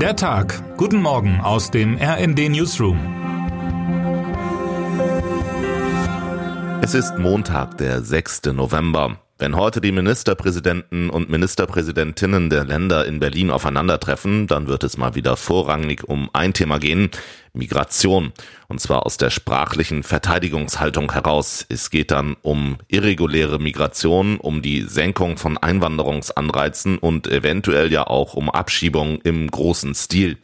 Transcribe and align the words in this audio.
Der 0.00 0.14
Tag. 0.14 0.76
Guten 0.76 1.00
Morgen 1.00 1.40
aus 1.40 1.70
dem 1.70 1.96
RND 1.96 2.50
Newsroom. 2.50 2.98
Es 6.82 6.92
ist 6.92 7.16
Montag, 7.16 7.78
der 7.78 8.02
6. 8.02 8.42
November. 8.52 9.18
Wenn 9.38 9.56
heute 9.56 9.80
die 9.80 9.92
Ministerpräsidenten 9.92 11.08
und 11.08 11.30
Ministerpräsidentinnen 11.30 12.50
der 12.50 12.64
Länder 12.64 13.06
in 13.06 13.20
Berlin 13.20 13.50
aufeinandertreffen, 13.50 14.46
dann 14.46 14.66
wird 14.66 14.84
es 14.84 14.98
mal 14.98 15.14
wieder 15.14 15.38
vorrangig 15.38 16.04
um 16.04 16.28
ein 16.34 16.52
Thema 16.52 16.78
gehen, 16.78 17.10
Migration. 17.56 18.32
Und 18.68 18.80
zwar 18.80 19.06
aus 19.06 19.16
der 19.16 19.30
sprachlichen 19.30 20.02
Verteidigungshaltung 20.02 21.12
heraus. 21.12 21.64
Es 21.68 21.90
geht 21.90 22.10
dann 22.10 22.36
um 22.42 22.78
irreguläre 22.88 23.58
Migration, 23.58 24.38
um 24.38 24.62
die 24.62 24.82
Senkung 24.82 25.36
von 25.36 25.56
Einwanderungsanreizen 25.56 26.98
und 26.98 27.26
eventuell 27.26 27.92
ja 27.92 28.06
auch 28.06 28.34
um 28.34 28.50
Abschiebung 28.50 29.20
im 29.22 29.50
großen 29.50 29.94
Stil. 29.94 30.38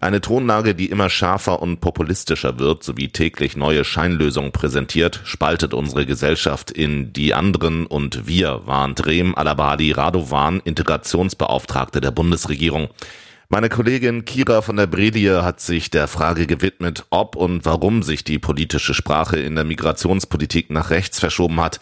Eine 0.00 0.20
Tonlage, 0.20 0.74
die 0.74 0.86
immer 0.86 1.08
schärfer 1.08 1.62
und 1.62 1.80
populistischer 1.80 2.58
wird, 2.58 2.82
sowie 2.82 3.10
täglich 3.10 3.56
neue 3.56 3.84
Scheinlösungen 3.84 4.50
präsentiert, 4.50 5.20
spaltet 5.22 5.74
unsere 5.74 6.06
Gesellschaft 6.06 6.72
in 6.72 7.12
die 7.12 7.34
anderen 7.34 7.86
und 7.86 8.26
wir, 8.26 8.62
warnt 8.64 9.06
Rehm 9.06 9.36
Alabadi 9.36 9.92
Radovan, 9.92 10.60
Integrationsbeauftragte 10.64 12.00
der 12.00 12.10
Bundesregierung. 12.10 12.88
Meine 13.54 13.68
Kollegin 13.68 14.24
Kira 14.24 14.62
von 14.62 14.76
der 14.76 14.86
Bredie 14.86 15.42
hat 15.42 15.60
sich 15.60 15.90
der 15.90 16.08
Frage 16.08 16.46
gewidmet, 16.46 17.04
ob 17.10 17.36
und 17.36 17.66
warum 17.66 18.02
sich 18.02 18.24
die 18.24 18.38
politische 18.38 18.94
Sprache 18.94 19.38
in 19.38 19.56
der 19.56 19.64
Migrationspolitik 19.64 20.70
nach 20.70 20.88
rechts 20.88 21.20
verschoben 21.20 21.60
hat. 21.60 21.78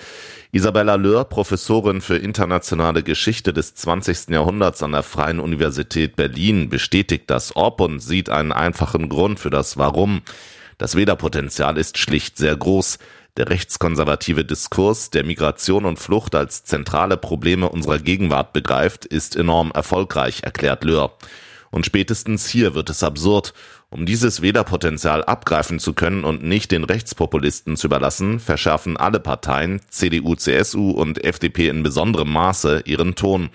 Isabella 0.51 0.96
Löhr, 0.96 1.27
Professorin 1.27 2.01
für 2.01 2.16
internationale 2.16 3.05
Geschichte 3.05 3.52
des 3.52 3.77
20. 3.77 4.30
Jahrhunderts 4.30 4.83
an 4.83 4.91
der 4.91 5.05
Freien 5.05 5.38
Universität 5.38 6.16
Berlin, 6.16 6.70
bestätigt 6.70 7.30
das 7.30 7.55
Ob 7.55 7.80
und 7.80 8.01
sieht 8.01 8.30
einen 8.30 8.51
einfachen 8.51 9.09
Grund 9.09 9.38
für 9.38 9.51
das 9.51 9.79
Warum. 9.79 10.23
Das 10.76 10.96
Wählerpotenzial 10.96 11.79
ist 11.79 11.98
schlicht 11.98 12.37
sehr 12.37 12.57
groß. 12.57 12.98
Der 13.37 13.48
rechtskonservative 13.48 14.45
Diskurs, 14.45 15.10
der 15.10 15.23
Migration 15.23 15.85
und 15.85 16.01
Flucht 16.01 16.35
als 16.35 16.65
zentrale 16.65 17.16
Probleme 17.16 17.68
unserer 17.68 18.01
Gegenwart 18.01 18.52
begreift, 18.52 19.04
ist 19.04 19.37
enorm 19.37 19.71
erfolgreich, 19.71 20.43
erklärt 20.43 20.82
Löhr. 20.82 21.16
Und 21.71 21.87
spätestens 21.87 22.49
hier 22.49 22.74
wird 22.74 22.90
es 22.90 23.02
absurd. 23.02 23.54
Um 23.90 24.07
dieses 24.07 24.43
Wählerpotenzial 24.43 25.24
abgreifen 25.24 25.79
zu 25.79 25.95
können 25.95 26.24
und 26.24 26.43
nicht 26.43 26.73
den 26.73 26.85
Rechtspopulisten 26.85 27.76
zu 27.76 27.87
überlassen, 27.87 28.40
verschärfen 28.40 28.96
alle 28.96 29.21
Parteien, 29.21 29.80
CDU, 29.88 30.35
CSU 30.35 30.91
und 30.91 31.24
FDP 31.24 31.68
in 31.68 31.82
besonderem 31.82 32.32
Maße, 32.32 32.82
ihren 32.87 33.15
Ton. 33.15 33.51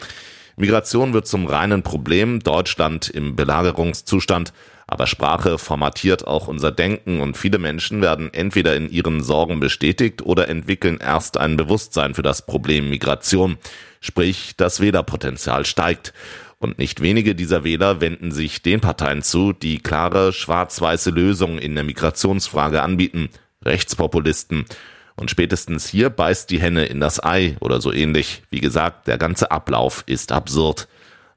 Migration 0.58 1.14
wird 1.14 1.28
zum 1.28 1.48
reinen 1.48 1.84
Problem, 1.84 2.40
Deutschland 2.40 3.10
im 3.10 3.36
Belagerungszustand, 3.36 4.54
aber 4.88 5.08
Sprache 5.08 5.58
formatiert 5.58 6.28
auch 6.28 6.48
unser 6.48 6.72
Denken 6.72 7.20
und 7.20 7.36
viele 7.36 7.58
Menschen 7.58 8.02
werden 8.02 8.34
entweder 8.34 8.76
in 8.76 8.90
ihren 8.90 9.24
Sorgen 9.24 9.60
bestätigt 9.60 10.22
oder 10.22 10.48
entwickeln 10.48 11.00
erst 11.02 11.38
ein 11.38 11.58
Bewusstsein 11.58 12.14
für 12.14 12.22
das 12.22 12.46
Problem 12.46 12.90
Migration. 12.90 13.58
Sprich, 14.00 14.54
das 14.56 14.80
Wählerpotenzial 14.80 15.66
steigt. 15.66 16.14
Und 16.60 16.80
nicht 16.80 17.02
wenige 17.02 17.36
dieser 17.36 17.64
Wähler 17.64 18.02
wenden 18.02 18.32
sich 18.32 18.62
den 18.62 18.82
Parteien 18.82 19.22
zu, 19.22 19.54
die 19.54 19.80
klare 19.80 20.34
schwarz-weiße 20.34 21.12
Lösungen 21.12 21.60
in 21.60 21.76
der 21.76 21.84
Migrationsfrage 21.84 22.82
anbieten, 22.82 23.30
Rechtspopulisten. 23.64 24.66
Und 25.16 25.32
spätestens 25.32 25.88
hier 25.88 26.10
beißt 26.10 26.50
die 26.50 26.60
Henne 26.60 26.86
in 26.86 27.00
das 27.00 27.24
Ei 27.24 27.56
oder 27.62 27.82
so 27.82 27.92
ähnlich. 27.92 28.44
Wie 28.50 28.60
gesagt, 28.60 29.08
der 29.08 29.18
ganze 29.18 29.52
Ablauf 29.52 30.04
ist 30.08 30.32
absurd. 30.32 30.88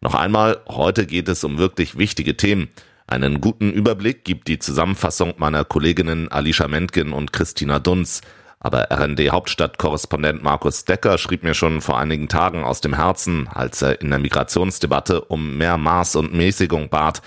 Noch 0.01 0.15
einmal, 0.15 0.61
heute 0.69 1.07
geht 1.07 1.29
es 1.29 1.45
um 1.45 1.59
wirklich 1.59 1.99
wichtige 1.99 2.37
Themen. 2.37 2.69
Einen 3.07 3.41
guten 3.41 3.73
Überblick 3.73 4.25
gibt 4.25 4.49
die 4.49 4.59
Zusammenfassung 4.59 5.35
meiner 5.39 5.65
Kolleginnen 5.65 6.31
Alicia 6.31 6.69
Mentgen 6.69 7.13
und 7.13 7.33
Christina 7.33 7.79
Dunz. 7.79 8.21
Aber 8.61 8.89
RND-Hauptstadtkorrespondent 8.91 10.43
Markus 10.43 10.84
Decker 10.84 11.19
schrieb 11.19 11.44
mir 11.44 11.55
schon 11.55 11.81
vor 11.81 11.99
einigen 11.99 12.28
Tagen 12.28 12.65
aus 12.65 12.81
dem 12.81 12.94
Herzen, 12.94 13.49
als 13.49 13.83
er 13.83 14.00
in 14.00 14.10
der 14.10 14.19
Migrationsdebatte 14.19 15.21
um 15.22 15.56
mehr 15.56 15.78
Maß 15.78 16.16
und 16.16 16.34
Mäßigung 16.34 16.88
bat. 16.88 17.22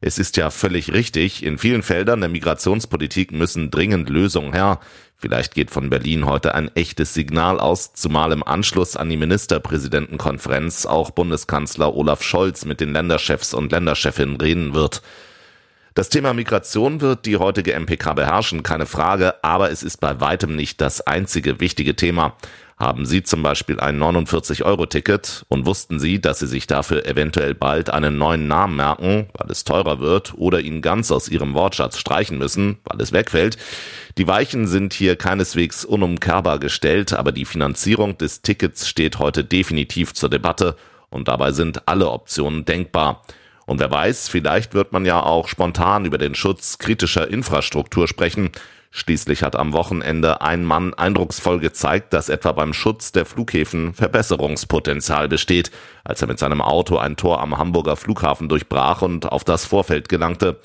Es 0.00 0.20
ist 0.20 0.36
ja 0.36 0.50
völlig 0.50 0.92
richtig, 0.92 1.42
in 1.42 1.58
vielen 1.58 1.82
Feldern 1.82 2.20
der 2.20 2.28
Migrationspolitik 2.28 3.32
müssen 3.32 3.72
dringend 3.72 4.08
Lösungen 4.08 4.52
her. 4.52 4.78
Vielleicht 5.16 5.54
geht 5.54 5.72
von 5.72 5.90
Berlin 5.90 6.26
heute 6.26 6.54
ein 6.54 6.70
echtes 6.76 7.12
Signal 7.12 7.58
aus, 7.58 7.92
zumal 7.94 8.30
im 8.30 8.44
Anschluss 8.44 8.96
an 8.96 9.10
die 9.10 9.16
Ministerpräsidentenkonferenz 9.16 10.86
auch 10.86 11.10
Bundeskanzler 11.10 11.92
Olaf 11.96 12.22
Scholz 12.22 12.64
mit 12.64 12.80
den 12.80 12.92
Länderchefs 12.92 13.52
und 13.52 13.72
Länderchefinnen 13.72 14.36
reden 14.36 14.74
wird. 14.74 15.02
Das 15.94 16.08
Thema 16.08 16.32
Migration 16.34 17.00
wird 17.00 17.26
die 17.26 17.36
heutige 17.36 17.78
MPK 17.78 18.14
beherrschen, 18.14 18.62
keine 18.62 18.86
Frage, 18.86 19.42
aber 19.42 19.70
es 19.70 19.82
ist 19.82 19.98
bei 19.98 20.20
weitem 20.20 20.54
nicht 20.54 20.80
das 20.80 21.00
einzige 21.00 21.60
wichtige 21.60 21.96
Thema. 21.96 22.36
Haben 22.78 23.06
Sie 23.06 23.24
zum 23.24 23.42
Beispiel 23.42 23.80
ein 23.80 23.98
49-Euro-Ticket 23.98 25.44
und 25.48 25.66
wussten 25.66 25.98
Sie, 25.98 26.20
dass 26.20 26.38
Sie 26.38 26.46
sich 26.46 26.68
dafür 26.68 27.04
eventuell 27.06 27.56
bald 27.56 27.90
einen 27.90 28.18
neuen 28.18 28.46
Namen 28.46 28.76
merken, 28.76 29.26
weil 29.32 29.50
es 29.50 29.64
teurer 29.64 29.98
wird 29.98 30.34
oder 30.36 30.60
ihn 30.60 30.80
ganz 30.80 31.10
aus 31.10 31.28
Ihrem 31.28 31.54
Wortschatz 31.54 31.98
streichen 31.98 32.38
müssen, 32.38 32.78
weil 32.84 33.00
es 33.00 33.12
wegfällt? 33.12 33.56
Die 34.16 34.28
Weichen 34.28 34.68
sind 34.68 34.92
hier 34.92 35.16
keineswegs 35.16 35.84
unumkehrbar 35.84 36.60
gestellt, 36.60 37.14
aber 37.14 37.32
die 37.32 37.46
Finanzierung 37.46 38.16
des 38.16 38.42
Tickets 38.42 38.86
steht 38.86 39.18
heute 39.18 39.42
definitiv 39.42 40.14
zur 40.14 40.30
Debatte 40.30 40.76
und 41.10 41.26
dabei 41.26 41.50
sind 41.50 41.88
alle 41.88 42.08
Optionen 42.08 42.64
denkbar. 42.64 43.24
Und 43.68 43.80
wer 43.80 43.90
weiß, 43.90 44.30
vielleicht 44.30 44.72
wird 44.72 44.92
man 44.92 45.04
ja 45.04 45.22
auch 45.22 45.46
spontan 45.46 46.06
über 46.06 46.16
den 46.16 46.34
Schutz 46.34 46.78
kritischer 46.78 47.28
Infrastruktur 47.28 48.08
sprechen. 48.08 48.48
Schließlich 48.90 49.42
hat 49.42 49.56
am 49.56 49.74
Wochenende 49.74 50.40
ein 50.40 50.64
Mann 50.64 50.94
eindrucksvoll 50.94 51.60
gezeigt, 51.60 52.14
dass 52.14 52.30
etwa 52.30 52.52
beim 52.52 52.72
Schutz 52.72 53.12
der 53.12 53.26
Flughäfen 53.26 53.92
Verbesserungspotenzial 53.92 55.28
besteht, 55.28 55.70
als 56.02 56.22
er 56.22 56.28
mit 56.28 56.38
seinem 56.38 56.62
Auto 56.62 56.96
ein 56.96 57.16
Tor 57.16 57.42
am 57.42 57.58
Hamburger 57.58 57.96
Flughafen 57.96 58.48
durchbrach 58.48 59.02
und 59.02 59.30
auf 59.30 59.44
das 59.44 59.66
Vorfeld 59.66 60.08
gelangte. 60.08 60.58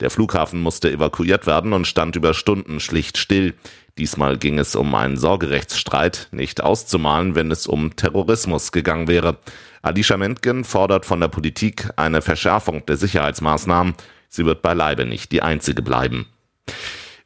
Der 0.00 0.10
Flughafen 0.10 0.60
musste 0.60 0.90
evakuiert 0.90 1.46
werden 1.46 1.72
und 1.72 1.86
stand 1.86 2.16
über 2.16 2.34
Stunden 2.34 2.80
schlicht 2.80 3.18
still. 3.18 3.54
Diesmal 3.98 4.38
ging 4.38 4.60
es 4.60 4.76
um 4.76 4.94
einen 4.94 5.16
Sorgerechtsstreit, 5.16 6.28
nicht 6.30 6.62
auszumalen, 6.62 7.34
wenn 7.34 7.50
es 7.50 7.66
um 7.66 7.96
Terrorismus 7.96 8.70
gegangen 8.70 9.08
wäre. 9.08 9.38
Alicia 9.82 10.16
Mentgen 10.16 10.62
fordert 10.64 11.04
von 11.04 11.18
der 11.18 11.26
Politik 11.26 11.90
eine 11.96 12.22
Verschärfung 12.22 12.86
der 12.86 12.96
Sicherheitsmaßnahmen. 12.96 13.94
Sie 14.28 14.46
wird 14.46 14.62
beileibe 14.62 15.04
nicht 15.04 15.32
die 15.32 15.42
einzige 15.42 15.82
bleiben. 15.82 16.26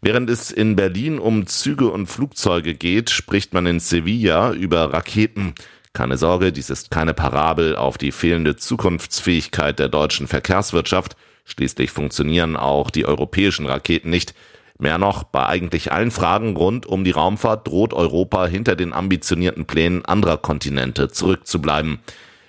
Während 0.01 0.31
es 0.31 0.51
in 0.51 0.75
Berlin 0.75 1.19
um 1.19 1.47
Züge 1.47 1.91
und 1.91 2.07
Flugzeuge 2.07 2.75
geht, 2.75 3.11
spricht 3.11 3.53
man 3.53 3.67
in 3.67 3.79
Sevilla 3.79 4.53
über 4.53 4.95
Raketen. 4.95 5.55
Keine 5.93 6.17
Sorge, 6.17 6.53
dies 6.53 6.71
ist 6.71 6.91
keine 6.91 7.13
Parabel 7.13 7.77
auf 7.77 7.99
die 7.99 8.13
fehlende 8.13 8.57
Zukunftsfähigkeit 8.57 9.79
der 9.79 9.91
deutschen 9.91 10.27
Verkehrswirtschaft. 10.27 11.17
Schließlich 11.45 11.91
funktionieren 11.91 12.57
auch 12.57 12.91
die 12.91 13.05
europäischen 13.05 13.67
Raketen 13.67 14.09
nicht. 14.09 14.35
Mehr 14.83 14.99
noch, 14.99 15.23
bei 15.23 15.47
eigentlich 15.47 15.93
allen 15.93 16.11
Fragen 16.11 16.57
rund 16.57 16.87
um 16.87 17.05
die 17.05 17.13
Raumfahrt 17.13 17.69
droht 17.69 17.95
Europa 17.95 18.47
hinter 18.47 18.75
den 18.75 18.93
ambitionierten 18.93 19.65
Plänen 19.65 20.05
anderer 20.05 20.39
Kontinente 20.39 21.07
zurückzubleiben. 21.07 22.01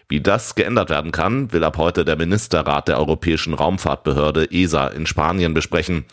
Wie 0.10 0.20
das 0.20 0.56
geändert 0.56 0.90
werden 0.90 1.12
kann, 1.12 1.54
will 1.54 1.64
ab 1.64 1.78
heute 1.78 2.04
der 2.06 2.16
Ministerrat 2.16 2.88
der 2.88 2.98
Europäischen 2.98 3.54
Raumfahrtbehörde 3.54 4.50
ESA 4.50 4.88
in 4.88 5.06
Spanien 5.06 5.54
besprechen. 5.54 6.06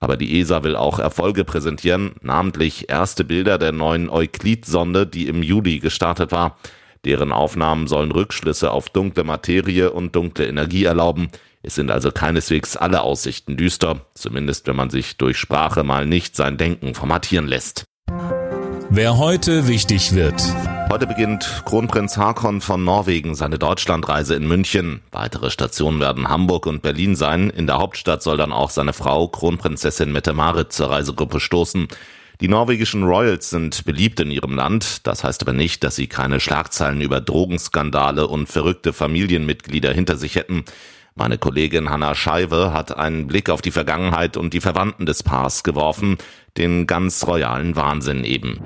Aber 0.00 0.16
die 0.16 0.40
ESA 0.40 0.64
will 0.64 0.74
auch 0.74 0.98
Erfolge 0.98 1.44
präsentieren, 1.44 2.16
namentlich 2.22 2.90
erste 2.90 3.22
Bilder 3.22 3.56
der 3.56 3.70
neuen 3.70 4.10
Euklid-Sonde, 4.10 5.06
die 5.06 5.28
im 5.28 5.44
Juli 5.44 5.78
gestartet 5.78 6.32
war. 6.32 6.58
Deren 7.04 7.32
Aufnahmen 7.32 7.86
sollen 7.86 8.12
Rückschlüsse 8.12 8.70
auf 8.70 8.88
dunkle 8.88 9.24
Materie 9.24 9.90
und 9.90 10.14
dunkle 10.14 10.46
Energie 10.46 10.84
erlauben. 10.84 11.30
Es 11.62 11.74
sind 11.74 11.90
also 11.90 12.10
keineswegs 12.10 12.76
alle 12.76 13.02
Aussichten 13.02 13.56
düster, 13.56 14.06
zumindest 14.14 14.66
wenn 14.66 14.76
man 14.76 14.90
sich 14.90 15.16
durch 15.16 15.38
Sprache 15.38 15.84
mal 15.84 16.06
nicht 16.06 16.36
sein 16.36 16.56
Denken 16.56 16.94
formatieren 16.94 17.46
lässt. 17.46 17.84
Wer 18.90 19.18
heute 19.18 19.68
wichtig 19.68 20.14
wird. 20.14 20.42
Heute 20.90 21.06
beginnt 21.06 21.62
Kronprinz 21.66 22.16
Haakon 22.16 22.62
von 22.62 22.82
Norwegen 22.82 23.34
seine 23.34 23.58
Deutschlandreise 23.58 24.34
in 24.34 24.48
München. 24.48 25.02
Weitere 25.12 25.50
Stationen 25.50 26.00
werden 26.00 26.28
Hamburg 26.28 26.64
und 26.64 26.80
Berlin 26.80 27.14
sein. 27.14 27.50
In 27.50 27.66
der 27.66 27.76
Hauptstadt 27.76 28.22
soll 28.22 28.38
dann 28.38 28.52
auch 28.52 28.70
seine 28.70 28.94
Frau 28.94 29.28
Kronprinzessin 29.28 30.10
Mette-Marit 30.10 30.72
zur 30.72 30.88
Reisegruppe 30.88 31.40
stoßen. 31.40 31.88
Die 32.40 32.46
norwegischen 32.46 33.02
Royals 33.02 33.50
sind 33.50 33.84
beliebt 33.84 34.20
in 34.20 34.30
ihrem 34.30 34.54
Land. 34.54 35.06
Das 35.08 35.24
heißt 35.24 35.42
aber 35.42 35.52
nicht, 35.52 35.82
dass 35.82 35.96
sie 35.96 36.06
keine 36.06 36.38
Schlagzeilen 36.38 37.00
über 37.00 37.20
Drogenskandale 37.20 38.28
und 38.28 38.48
verrückte 38.48 38.92
Familienmitglieder 38.92 39.92
hinter 39.92 40.16
sich 40.16 40.36
hätten. 40.36 40.64
Meine 41.16 41.36
Kollegin 41.36 41.90
Hanna 41.90 42.14
Scheibe 42.14 42.72
hat 42.72 42.96
einen 42.96 43.26
Blick 43.26 43.50
auf 43.50 43.60
die 43.60 43.72
Vergangenheit 43.72 44.36
und 44.36 44.54
die 44.54 44.60
Verwandten 44.60 45.04
des 45.04 45.24
Paars 45.24 45.64
geworfen, 45.64 46.16
den 46.56 46.86
ganz 46.86 47.26
royalen 47.26 47.74
Wahnsinn 47.74 48.22
eben. 48.22 48.60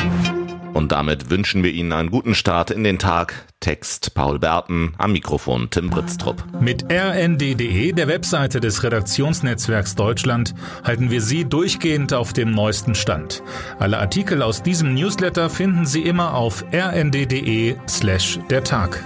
Und 0.73 0.93
damit 0.93 1.31
wünschen 1.31 1.63
wir 1.63 1.73
Ihnen 1.73 1.93
einen 1.93 2.11
guten 2.11 2.35
Start 2.35 2.71
in 2.71 2.85
den 2.85 2.99
Tag. 2.99 3.47
Text 3.61 4.15
Paul 4.15 4.39
Berten, 4.41 4.95
am 4.99 5.13
Mikrofon 5.13 5.71
Tim 5.71 5.89
Britztrup. 5.89 6.45
Mit 6.61 6.85
rnd.de, 6.91 7.93
der 7.93 8.09
Webseite 8.09 8.59
des 8.59 8.83
Redaktionsnetzwerks 8.83 9.95
Deutschland, 9.95 10.55
halten 10.83 11.11
wir 11.11 11.21
Sie 11.21 11.45
durchgehend 11.45 12.13
auf 12.13 12.33
dem 12.33 12.51
neuesten 12.51 12.95
Stand. 12.95 13.43
Alle 13.79 13.99
Artikel 13.99 14.43
aus 14.43 14.63
diesem 14.63 14.95
Newsletter 14.95 15.49
finden 15.49 15.87
Sie 15.87 16.03
immer 16.03 16.35
auf 16.35 16.65
rnd.de 16.73 17.77
slash 17.89 18.41
der 18.51 18.65
Tag. 18.65 19.05